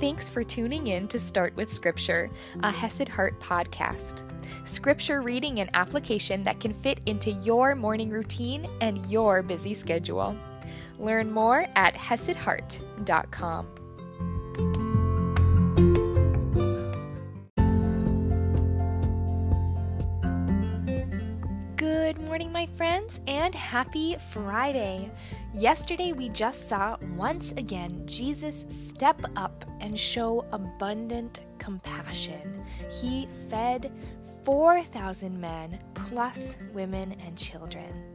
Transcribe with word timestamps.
Thanks 0.00 0.28
for 0.28 0.44
tuning 0.44 0.86
in 0.86 1.08
to 1.08 1.18
Start 1.18 1.56
with 1.56 1.72
Scripture, 1.72 2.30
a 2.62 2.70
Hesed 2.70 3.08
Heart 3.08 3.40
podcast. 3.40 4.22
Scripture 4.62 5.22
reading 5.22 5.58
and 5.58 5.68
application 5.74 6.44
that 6.44 6.60
can 6.60 6.72
fit 6.72 7.00
into 7.06 7.32
your 7.32 7.74
morning 7.74 8.08
routine 8.08 8.68
and 8.80 9.04
your 9.10 9.42
busy 9.42 9.74
schedule. 9.74 10.36
Learn 11.00 11.32
more 11.32 11.66
at 11.74 11.94
HesedHeart.com. 11.94 13.77
and 23.28 23.54
happy 23.54 24.16
Friday. 24.30 25.10
Yesterday, 25.52 26.14
we 26.14 26.30
just 26.30 26.66
saw 26.66 26.96
once 27.14 27.52
again 27.58 28.06
Jesus 28.06 28.64
step 28.70 29.20
up 29.36 29.66
and 29.80 30.00
show 30.00 30.46
abundant 30.50 31.40
compassion. 31.58 32.64
He 32.90 33.28
fed 33.50 33.92
4,000 34.44 35.38
men, 35.38 35.78
plus 35.92 36.56
women 36.72 37.20
and 37.20 37.36
children. 37.36 38.07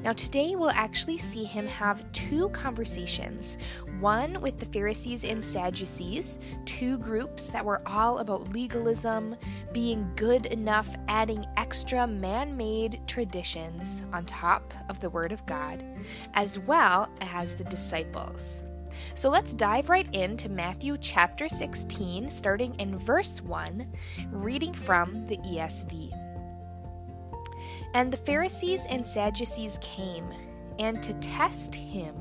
Now, 0.00 0.12
today 0.12 0.56
we'll 0.56 0.70
actually 0.70 1.18
see 1.18 1.44
him 1.44 1.66
have 1.66 2.10
two 2.12 2.48
conversations 2.50 3.58
one 4.00 4.40
with 4.40 4.58
the 4.58 4.66
Pharisees 4.66 5.24
and 5.24 5.42
Sadducees, 5.42 6.38
two 6.64 6.98
groups 6.98 7.46
that 7.48 7.64
were 7.64 7.82
all 7.86 8.18
about 8.18 8.52
legalism, 8.52 9.36
being 9.72 10.10
good 10.16 10.46
enough, 10.46 10.94
adding 11.08 11.46
extra 11.56 12.06
man 12.06 12.56
made 12.56 13.00
traditions 13.06 14.02
on 14.12 14.26
top 14.26 14.74
of 14.88 15.00
the 15.00 15.10
Word 15.10 15.32
of 15.32 15.44
God, 15.46 15.84
as 16.34 16.58
well 16.58 17.08
as 17.20 17.54
the 17.54 17.64
disciples. 17.64 18.62
So 19.14 19.30
let's 19.30 19.52
dive 19.52 19.88
right 19.88 20.12
into 20.14 20.48
Matthew 20.48 20.98
chapter 20.98 21.48
16, 21.48 22.30
starting 22.30 22.74
in 22.76 22.96
verse 22.98 23.40
1, 23.42 23.86
reading 24.30 24.72
from 24.72 25.26
the 25.26 25.38
ESV. 25.38 26.23
And 27.94 28.12
the 28.12 28.16
Pharisees 28.16 28.84
and 28.88 29.06
Sadducees 29.06 29.78
came, 29.80 30.28
and 30.80 31.00
to 31.02 31.14
test 31.14 31.74
him, 31.76 32.16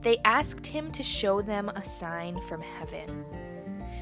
they 0.00 0.18
asked 0.24 0.66
him 0.66 0.90
to 0.90 1.02
show 1.04 1.40
them 1.40 1.68
a 1.68 1.84
sign 1.84 2.40
from 2.42 2.60
heaven. 2.60 3.24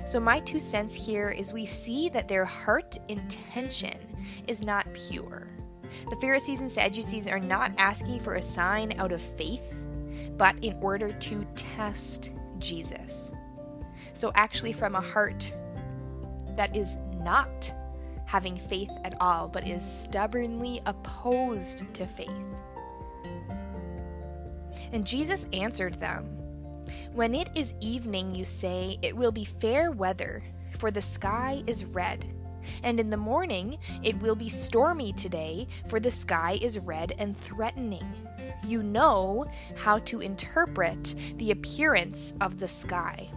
So, 0.06 0.18
my 0.18 0.40
two 0.40 0.58
cents 0.58 0.94
here 0.94 1.28
is 1.28 1.52
we 1.52 1.66
see 1.66 2.08
that 2.08 2.26
their 2.26 2.46
heart 2.46 2.98
intention 3.08 3.98
is 4.48 4.62
not 4.62 4.92
pure. 4.94 5.46
The 6.08 6.16
Pharisees 6.16 6.62
and 6.62 6.72
Sadducees 6.72 7.26
are 7.26 7.38
not 7.38 7.72
asking 7.76 8.20
for 8.20 8.34
a 8.34 8.42
sign 8.42 8.98
out 8.98 9.12
of 9.12 9.20
faith, 9.20 9.74
but 10.38 10.56
in 10.64 10.78
order 10.80 11.12
to 11.12 11.46
test 11.54 12.32
Jesus. 12.58 13.32
So, 14.14 14.32
actually, 14.34 14.72
from 14.72 14.94
a 14.94 15.00
heart 15.02 15.52
that 16.56 16.74
is 16.74 16.96
not 17.22 17.72
having 18.30 18.56
faith 18.56 18.92
at 19.04 19.14
all, 19.20 19.48
but 19.48 19.66
is 19.66 19.84
stubbornly 19.84 20.80
opposed 20.86 21.92
to 21.92 22.06
faith. 22.06 22.30
And 24.92 25.04
Jesus 25.04 25.48
answered 25.52 25.98
them 25.98 26.26
When 27.12 27.34
it 27.34 27.50
is 27.56 27.74
evening, 27.80 28.32
you 28.32 28.44
say, 28.44 28.98
It 29.02 29.16
will 29.16 29.32
be 29.32 29.44
fair 29.44 29.90
weather, 29.90 30.44
for 30.78 30.92
the 30.92 31.02
sky 31.02 31.64
is 31.66 31.84
red. 31.84 32.24
And 32.84 33.00
in 33.00 33.10
the 33.10 33.16
morning, 33.16 33.78
it 34.04 34.16
will 34.20 34.36
be 34.36 34.48
stormy 34.48 35.12
today, 35.12 35.66
for 35.88 35.98
the 35.98 36.10
sky 36.10 36.56
is 36.62 36.78
red 36.78 37.14
and 37.18 37.36
threatening. 37.36 38.06
You 38.64 38.84
know 38.84 39.46
how 39.76 39.98
to 39.98 40.20
interpret 40.20 41.16
the 41.38 41.50
appearance 41.50 42.34
of 42.40 42.60
the 42.60 42.68
sky. 42.68 43.28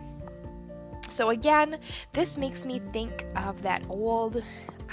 So, 1.10 1.30
again, 1.30 1.80
this 2.12 2.38
makes 2.38 2.64
me 2.64 2.80
think 2.92 3.26
of 3.36 3.62
that 3.64 3.84
old 3.90 4.44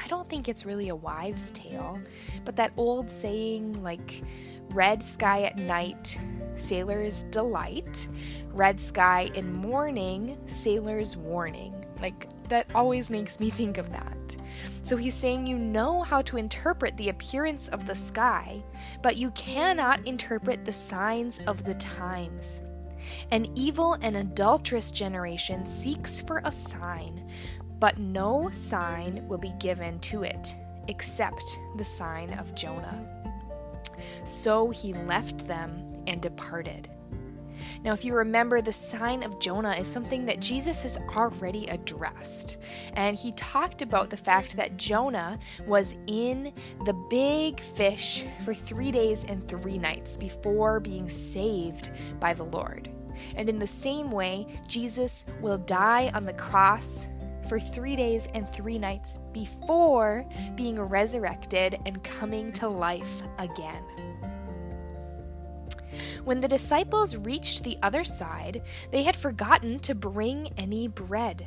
I 0.02 0.06
don't 0.08 0.26
think 0.26 0.48
it's 0.48 0.64
really 0.64 0.88
a 0.88 0.96
wives' 0.96 1.50
tale, 1.50 2.00
but 2.44 2.56
that 2.56 2.72
old 2.76 3.10
saying 3.10 3.82
like, 3.82 4.22
red 4.70 5.02
sky 5.02 5.42
at 5.42 5.58
night, 5.58 6.18
sailor's 6.56 7.24
delight, 7.24 8.08
red 8.52 8.80
sky 8.80 9.30
in 9.34 9.52
morning, 9.52 10.38
sailor's 10.46 11.16
warning. 11.16 11.84
Like, 12.00 12.26
that 12.48 12.66
always 12.74 13.10
makes 13.10 13.38
me 13.40 13.50
think 13.50 13.78
of 13.78 13.90
that. 13.90 14.36
So 14.82 14.96
he's 14.96 15.14
saying 15.14 15.46
you 15.46 15.58
know 15.58 16.02
how 16.02 16.22
to 16.22 16.36
interpret 16.36 16.96
the 16.96 17.10
appearance 17.10 17.68
of 17.68 17.86
the 17.86 17.94
sky, 17.94 18.62
but 19.02 19.16
you 19.16 19.30
cannot 19.32 20.06
interpret 20.06 20.64
the 20.64 20.72
signs 20.72 21.40
of 21.46 21.64
the 21.64 21.74
times. 21.74 22.62
An 23.30 23.50
evil 23.54 23.94
and 24.02 24.16
adulterous 24.16 24.90
generation 24.90 25.66
seeks 25.66 26.20
for 26.22 26.42
a 26.44 26.52
sign, 26.52 27.30
but 27.80 27.98
no 27.98 28.50
sign 28.50 29.26
will 29.26 29.38
be 29.38 29.54
given 29.58 29.98
to 30.00 30.22
it 30.22 30.54
except 30.88 31.58
the 31.76 31.84
sign 31.84 32.32
of 32.34 32.54
Jonah. 32.54 33.06
So 34.24 34.70
he 34.70 34.92
left 34.92 35.46
them 35.46 36.02
and 36.06 36.20
departed. 36.20 36.88
Now, 37.84 37.92
if 37.92 38.04
you 38.04 38.14
remember, 38.14 38.60
the 38.60 38.72
sign 38.72 39.22
of 39.22 39.38
Jonah 39.38 39.72
is 39.72 39.86
something 39.86 40.24
that 40.26 40.40
Jesus 40.40 40.82
has 40.82 40.98
already 41.14 41.66
addressed. 41.66 42.58
And 42.94 43.16
he 43.16 43.32
talked 43.32 43.82
about 43.82 44.10
the 44.10 44.16
fact 44.16 44.56
that 44.56 44.76
Jonah 44.76 45.38
was 45.66 45.94
in 46.06 46.52
the 46.84 46.94
big 47.08 47.60
fish 47.60 48.24
for 48.44 48.54
three 48.54 48.90
days 48.90 49.24
and 49.28 49.46
three 49.46 49.78
nights 49.78 50.16
before 50.16 50.80
being 50.80 51.08
saved 51.08 51.90
by 52.18 52.34
the 52.34 52.44
Lord. 52.44 52.90
And 53.36 53.48
in 53.48 53.58
the 53.58 53.66
same 53.66 54.10
way, 54.10 54.46
Jesus 54.66 55.24
will 55.40 55.58
die 55.58 56.10
on 56.14 56.24
the 56.24 56.32
cross 56.32 57.06
for 57.50 57.58
three 57.58 57.96
days 57.96 58.28
and 58.36 58.48
three 58.48 58.78
nights 58.78 59.18
before 59.32 60.24
being 60.54 60.80
resurrected 60.80 61.80
and 61.84 62.00
coming 62.04 62.52
to 62.52 62.68
life 62.68 63.24
again. 63.40 63.82
When 66.22 66.38
the 66.38 66.46
disciples 66.46 67.16
reached 67.16 67.64
the 67.64 67.76
other 67.82 68.04
side, 68.04 68.62
they 68.92 69.02
had 69.02 69.16
forgotten 69.16 69.80
to 69.80 69.96
bring 69.96 70.52
any 70.58 70.86
bread. 70.86 71.44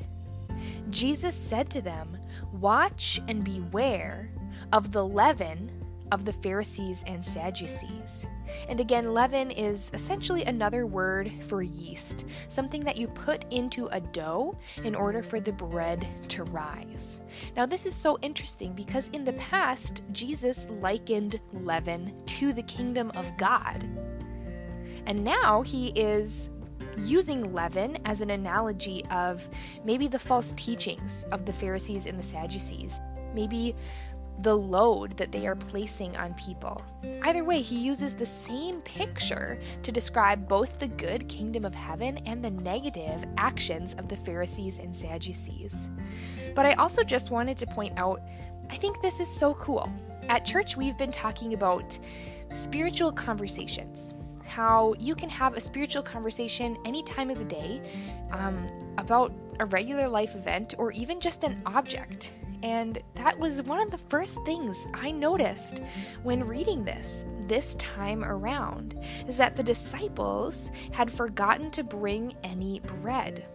Jesus 0.89 1.37
said 1.37 1.69
to 1.69 1.81
them, 1.81 2.17
Watch 2.51 3.21
and 3.29 3.41
beware 3.41 4.29
of 4.73 4.91
the 4.91 5.05
leaven 5.07 5.71
of 6.11 6.25
the 6.25 6.33
Pharisees 6.33 7.03
and 7.07 7.23
Sadducees. 7.23 8.25
And 8.69 8.79
again, 8.79 9.13
leaven 9.13 9.51
is 9.51 9.89
essentially 9.93 10.43
another 10.43 10.85
word 10.85 11.31
for 11.47 11.61
yeast, 11.61 12.25
something 12.49 12.83
that 12.83 12.97
you 12.97 13.07
put 13.07 13.45
into 13.51 13.87
a 13.87 13.99
dough 13.99 14.57
in 14.83 14.95
order 14.95 15.23
for 15.23 15.39
the 15.39 15.51
bread 15.51 16.05
to 16.29 16.43
rise. 16.43 17.21
Now, 17.55 17.65
this 17.65 17.85
is 17.85 17.95
so 17.95 18.17
interesting 18.21 18.73
because 18.73 19.09
in 19.09 19.23
the 19.23 19.33
past, 19.33 20.03
Jesus 20.11 20.67
likened 20.81 21.39
leaven 21.51 22.13
to 22.25 22.53
the 22.53 22.63
kingdom 22.63 23.11
of 23.15 23.35
God. 23.37 23.83
And 25.05 25.23
now 25.23 25.61
he 25.61 25.89
is 25.89 26.49
using 26.97 27.53
leaven 27.53 27.97
as 28.05 28.21
an 28.21 28.29
analogy 28.29 29.03
of 29.09 29.47
maybe 29.83 30.07
the 30.07 30.19
false 30.19 30.53
teachings 30.55 31.25
of 31.31 31.45
the 31.45 31.53
Pharisees 31.53 32.05
and 32.05 32.19
the 32.19 32.23
Sadducees. 32.23 32.99
Maybe 33.33 33.75
the 34.41 34.55
load 34.55 35.15
that 35.17 35.31
they 35.31 35.47
are 35.47 35.55
placing 35.55 36.15
on 36.17 36.33
people. 36.33 36.81
Either 37.21 37.43
way, 37.43 37.61
he 37.61 37.77
uses 37.77 38.15
the 38.15 38.25
same 38.25 38.81
picture 38.81 39.59
to 39.83 39.91
describe 39.91 40.47
both 40.47 40.79
the 40.79 40.87
good 40.87 41.27
kingdom 41.29 41.63
of 41.63 41.73
heaven 41.75 42.17
and 42.25 42.43
the 42.43 42.49
negative 42.49 43.23
actions 43.37 43.93
of 43.95 44.09
the 44.09 44.17
Pharisees 44.17 44.77
and 44.77 44.95
Sadducees. 44.95 45.87
But 46.55 46.65
I 46.65 46.73
also 46.73 47.03
just 47.03 47.31
wanted 47.31 47.57
to 47.59 47.67
point 47.67 47.97
out 47.97 48.21
I 48.69 48.77
think 48.77 49.01
this 49.01 49.19
is 49.19 49.27
so 49.27 49.53
cool. 49.55 49.91
At 50.29 50.45
church, 50.45 50.77
we've 50.77 50.97
been 50.97 51.11
talking 51.11 51.53
about 51.53 51.99
spiritual 52.51 53.11
conversations. 53.11 54.13
How 54.45 54.95
you 54.99 55.15
can 55.15 55.29
have 55.29 55.55
a 55.55 55.61
spiritual 55.61 56.01
conversation 56.01 56.77
any 56.85 57.03
time 57.03 57.29
of 57.29 57.37
the 57.37 57.45
day 57.45 57.81
um, 58.31 58.67
about 58.97 59.33
a 59.59 59.65
regular 59.65 60.07
life 60.07 60.35
event 60.35 60.73
or 60.77 60.91
even 60.91 61.19
just 61.19 61.43
an 61.43 61.61
object 61.65 62.33
and 62.63 62.97
that 63.15 63.37
was 63.37 63.61
one 63.61 63.81
of 63.81 63.91
the 63.91 63.97
first 63.97 64.37
things 64.45 64.87
I 64.93 65.11
noticed 65.11 65.81
when 66.23 66.45
reading 66.45 66.83
this 66.83 67.25
this 67.41 67.75
time 67.75 68.23
around 68.23 68.97
is 69.27 69.35
that 69.35 69.57
the 69.57 69.63
disciples 69.63 70.71
had 70.93 71.11
forgotten 71.11 71.69
to 71.71 71.83
bring 71.83 72.33
any 72.41 72.79
bread. 73.01 73.45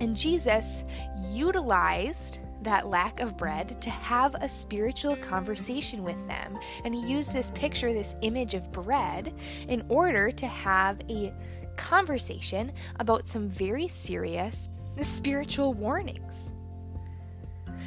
And 0.00 0.14
Jesus 0.14 0.84
utilized 1.32 2.40
that 2.60 2.88
lack 2.88 3.20
of 3.20 3.38
bread 3.38 3.80
to 3.80 3.88
have 3.88 4.34
a 4.34 4.48
spiritual 4.48 5.16
conversation 5.16 6.04
with 6.04 6.28
them. 6.28 6.58
And 6.84 6.94
he 6.94 7.00
used 7.00 7.32
this 7.32 7.50
picture, 7.52 7.94
this 7.94 8.14
image 8.20 8.52
of 8.52 8.70
bread, 8.70 9.32
in 9.68 9.84
order 9.88 10.30
to 10.30 10.46
have 10.46 11.00
a 11.08 11.32
conversation 11.76 12.72
about 13.00 13.26
some 13.26 13.48
very 13.48 13.88
serious 13.88 14.68
spiritual 15.00 15.72
warnings. 15.72 16.52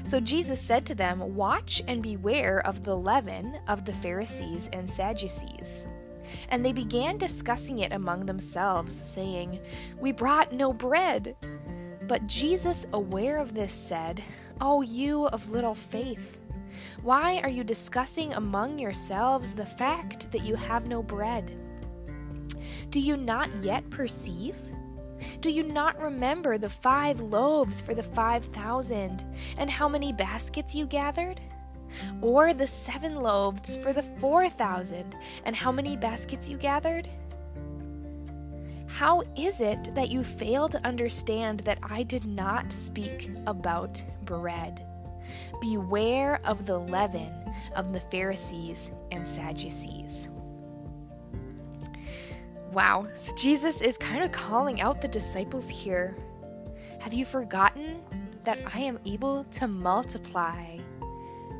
So 0.05 0.19
Jesus 0.19 0.61
said 0.61 0.85
to 0.85 0.95
them, 0.95 1.35
Watch 1.35 1.81
and 1.87 2.01
beware 2.01 2.65
of 2.67 2.83
the 2.83 2.95
leaven 2.95 3.59
of 3.67 3.85
the 3.85 3.93
Pharisees 3.93 4.69
and 4.71 4.89
Sadducees. 4.89 5.83
And 6.49 6.63
they 6.63 6.73
began 6.73 7.17
discussing 7.17 7.79
it 7.79 7.91
among 7.91 8.25
themselves, 8.25 8.93
saying, 8.93 9.59
We 9.99 10.11
brought 10.11 10.51
no 10.51 10.71
bread. 10.71 11.35
But 12.07 12.27
Jesus, 12.27 12.85
aware 12.93 13.39
of 13.39 13.55
this, 13.55 13.73
said, 13.73 14.23
O 14.61 14.83
you 14.83 15.25
of 15.27 15.49
little 15.49 15.75
faith, 15.75 16.39
why 17.01 17.39
are 17.39 17.49
you 17.49 17.63
discussing 17.63 18.33
among 18.33 18.77
yourselves 18.77 19.55
the 19.55 19.65
fact 19.65 20.31
that 20.31 20.43
you 20.43 20.55
have 20.55 20.87
no 20.87 21.01
bread? 21.01 21.57
Do 22.91 22.99
you 22.99 23.17
not 23.17 23.49
yet 23.63 23.89
perceive? 23.89 24.55
Do 25.41 25.49
you 25.49 25.63
not 25.63 25.99
remember 25.99 26.57
the 26.57 26.69
five 26.69 27.19
loaves 27.19 27.81
for 27.81 27.93
the 27.93 28.03
five 28.03 28.45
thousand, 28.45 29.23
and 29.57 29.69
how 29.69 29.87
many 29.87 30.13
baskets 30.13 30.73
you 30.73 30.85
gathered? 30.85 31.41
Or 32.21 32.53
the 32.53 32.67
seven 32.67 33.21
loaves 33.21 33.77
for 33.77 33.93
the 33.93 34.03
four 34.03 34.49
thousand, 34.49 35.15
and 35.45 35.55
how 35.55 35.71
many 35.71 35.95
baskets 35.95 36.49
you 36.49 36.57
gathered? 36.57 37.09
How 38.87 39.23
is 39.35 39.61
it 39.61 39.93
that 39.93 40.09
you 40.09 40.23
fail 40.23 40.69
to 40.69 40.85
understand 40.85 41.59
that 41.61 41.79
I 41.83 42.03
did 42.03 42.25
not 42.25 42.71
speak 42.71 43.29
about 43.45 44.01
bread? 44.23 44.85
Beware 45.59 46.39
of 46.45 46.65
the 46.65 46.77
leaven 46.77 47.33
of 47.75 47.91
the 47.91 47.99
Pharisees 47.99 48.91
and 49.11 49.27
Sadducees. 49.27 50.29
Wow, 52.75 53.07
so 53.13 53.33
Jesus 53.37 53.79
is 53.79 53.97
kind 53.97 54.21
of 54.21 54.33
calling 54.33 54.81
out 54.81 55.01
the 55.01 55.07
disciples 55.07 55.69
here. 55.69 56.13
Have 56.99 57.13
you 57.13 57.23
forgotten 57.23 58.01
that 58.43 58.59
I 58.73 58.79
am 58.79 58.99
able 59.05 59.45
to 59.45 59.65
multiply 59.65 60.77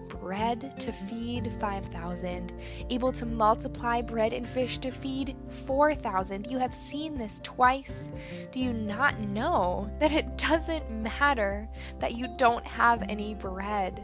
bread 0.10 0.78
to 0.78 0.92
feed 0.92 1.50
5,000, 1.58 2.52
able 2.90 3.14
to 3.14 3.26
multiply 3.26 4.02
bread 4.02 4.34
and 4.34 4.46
fish 4.46 4.78
to 4.80 4.92
feed 4.92 5.38
4,000. 5.66 6.48
You 6.50 6.58
have 6.58 6.74
seen 6.74 7.18
this 7.18 7.40
twice. 7.44 8.12
Do 8.52 8.60
you 8.60 8.74
not 8.74 9.20
know 9.20 9.90
that 10.00 10.12
it 10.12 10.38
doesn't 10.38 10.90
matter 10.92 11.70
that 12.00 12.16
you 12.16 12.28
don't 12.38 12.66
have 12.66 13.04
any 13.04 13.36
bread? 13.36 14.04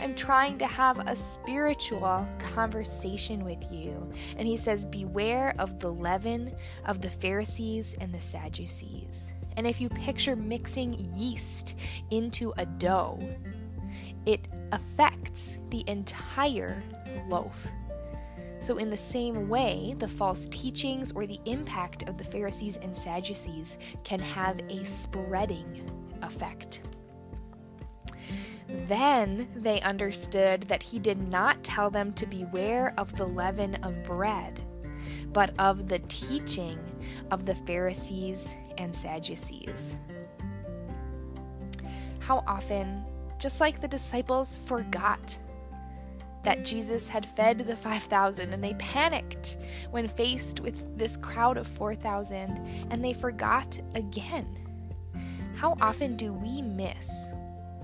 I'm 0.00 0.14
trying 0.14 0.58
to 0.58 0.66
have 0.66 0.98
a 1.06 1.16
spiritual 1.16 2.26
conversation 2.38 3.44
with 3.44 3.62
you. 3.70 4.10
And 4.36 4.46
he 4.46 4.56
says, 4.56 4.84
Beware 4.84 5.54
of 5.58 5.80
the 5.80 5.92
leaven 5.92 6.54
of 6.86 7.00
the 7.00 7.10
Pharisees 7.10 7.96
and 8.00 8.12
the 8.12 8.20
Sadducees. 8.20 9.32
And 9.56 9.66
if 9.66 9.80
you 9.80 9.88
picture 9.88 10.36
mixing 10.36 10.94
yeast 11.14 11.76
into 12.10 12.52
a 12.58 12.66
dough, 12.66 13.18
it 14.26 14.40
affects 14.72 15.58
the 15.70 15.82
entire 15.88 16.82
loaf. 17.28 17.66
So, 18.60 18.76
in 18.76 18.90
the 18.90 18.96
same 18.96 19.48
way, 19.48 19.94
the 19.98 20.08
false 20.08 20.46
teachings 20.48 21.12
or 21.12 21.26
the 21.26 21.40
impact 21.44 22.08
of 22.08 22.18
the 22.18 22.24
Pharisees 22.24 22.76
and 22.76 22.94
Sadducees 22.94 23.78
can 24.04 24.20
have 24.20 24.58
a 24.68 24.84
spreading 24.84 25.88
effect. 26.22 26.82
Then 28.68 29.48
they 29.56 29.80
understood 29.80 30.62
that 30.62 30.82
he 30.82 30.98
did 30.98 31.26
not 31.28 31.64
tell 31.64 31.90
them 31.90 32.12
to 32.14 32.26
beware 32.26 32.92
of 32.98 33.16
the 33.16 33.26
leaven 33.26 33.76
of 33.76 34.04
bread, 34.04 34.60
but 35.32 35.58
of 35.58 35.88
the 35.88 36.00
teaching 36.00 36.78
of 37.30 37.46
the 37.46 37.54
Pharisees 37.54 38.54
and 38.76 38.94
Sadducees. 38.94 39.96
How 42.18 42.44
often 42.46 43.04
just 43.38 43.60
like 43.60 43.80
the 43.80 43.88
disciples 43.88 44.58
forgot 44.66 45.36
that 46.44 46.64
Jesus 46.64 47.08
had 47.08 47.26
fed 47.26 47.58
the 47.58 47.76
5,000 47.76 48.52
and 48.52 48.62
they 48.62 48.74
panicked 48.74 49.56
when 49.90 50.08
faced 50.08 50.60
with 50.60 50.96
this 50.96 51.16
crowd 51.16 51.56
of 51.56 51.66
4,000 51.66 52.86
and 52.90 53.04
they 53.04 53.12
forgot 53.12 53.78
again. 53.94 54.46
How 55.54 55.76
often 55.80 56.16
do 56.16 56.32
we 56.32 56.62
miss 56.62 57.32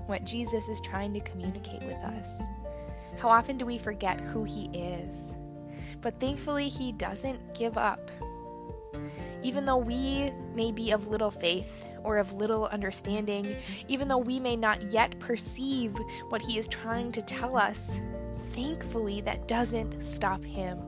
what 0.07 0.25
Jesus 0.25 0.67
is 0.67 0.81
trying 0.81 1.13
to 1.13 1.19
communicate 1.19 1.83
with 1.83 1.97
us? 1.97 2.41
How 3.17 3.29
often 3.29 3.57
do 3.57 3.65
we 3.65 3.77
forget 3.77 4.19
who 4.19 4.43
he 4.43 4.65
is? 4.73 5.35
But 6.01 6.19
thankfully, 6.19 6.67
he 6.67 6.91
doesn't 6.91 7.55
give 7.55 7.77
up. 7.77 8.11
Even 9.43 9.65
though 9.65 9.77
we 9.77 10.31
may 10.53 10.71
be 10.71 10.91
of 10.91 11.07
little 11.07 11.31
faith, 11.31 11.85
or 12.05 12.19
of 12.19 12.33
little 12.33 12.67
understanding, 12.67 13.55
even 13.87 14.07
though 14.07 14.19
we 14.19 14.39
may 14.39 14.55
not 14.55 14.81
yet 14.83 15.17
perceive 15.19 15.97
what 16.29 16.41
He 16.41 16.57
is 16.57 16.67
trying 16.67 17.11
to 17.11 17.21
tell 17.21 17.57
us. 17.57 17.99
Thankfully, 18.51 19.21
that 19.21 19.47
doesn't 19.47 20.01
stop 20.03 20.43
Him. 20.43 20.79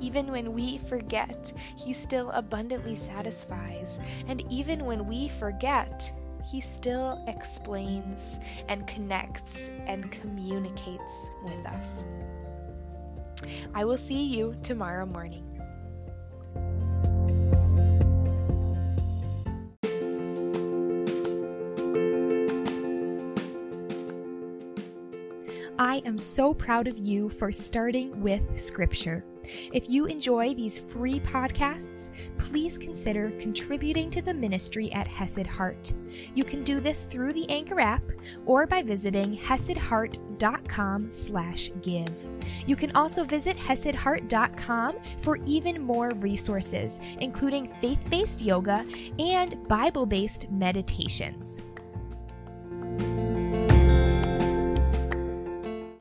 Even 0.00 0.32
when 0.32 0.52
we 0.52 0.78
forget, 0.78 1.52
He 1.76 1.92
still 1.92 2.30
abundantly 2.30 2.96
satisfies. 2.96 4.00
And 4.26 4.42
even 4.50 4.86
when 4.86 5.06
we 5.06 5.28
forget, 5.28 6.10
He 6.44 6.60
still 6.60 7.22
explains 7.26 8.40
and 8.68 8.86
connects 8.86 9.70
and 9.86 10.10
communicates 10.10 11.30
with 11.44 11.66
us. 11.66 12.04
I 13.74 13.84
will 13.84 13.96
see 13.96 14.24
you 14.24 14.54
tomorrow 14.62 15.06
morning. 15.06 15.46
I 25.78 26.02
am 26.04 26.18
so 26.18 26.52
proud 26.52 26.88
of 26.88 26.98
you 26.98 27.30
for 27.30 27.50
starting 27.52 28.20
with 28.20 28.60
Scripture. 28.60 29.24
If 29.72 29.88
you 29.88 30.06
enjoy 30.06 30.54
these 30.54 30.78
free 30.78 31.20
podcasts, 31.20 32.10
please 32.38 32.78
consider 32.78 33.30
contributing 33.32 34.10
to 34.10 34.22
the 34.22 34.34
ministry 34.34 34.92
at 34.92 35.06
Hesed 35.06 35.46
Heart. 35.46 35.92
You 36.34 36.44
can 36.44 36.64
do 36.64 36.80
this 36.80 37.02
through 37.02 37.32
the 37.32 37.48
Anchor 37.48 37.80
app 37.80 38.02
or 38.46 38.66
by 38.66 38.82
visiting 38.82 39.36
hesedheart.com 39.36 41.12
slash 41.12 41.70
give. 41.82 42.28
You 42.66 42.76
can 42.76 42.90
also 42.96 43.24
visit 43.24 43.56
hesedheart.com 43.56 44.96
for 45.22 45.38
even 45.46 45.82
more 45.82 46.10
resources, 46.16 46.98
including 47.20 47.72
faith-based 47.80 48.40
yoga 48.40 48.84
and 49.18 49.66
Bible-based 49.68 50.50
meditations. 50.50 51.62